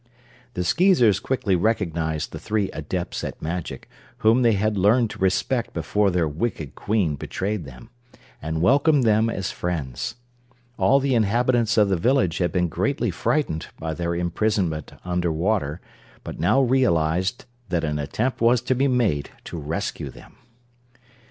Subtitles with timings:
[0.55, 3.87] The Skeezers quickly recognized the three Adepts at Magic,
[4.25, 7.91] whom they had learned to respect before their wicked Queen betrayed them,
[8.41, 10.15] and welcomed them as friends.
[10.75, 15.81] All the inhabitants of the village had been greatly frightened by their imprisonment under water,
[16.23, 20.35] but now realized that an attempt was to be made to rescue them.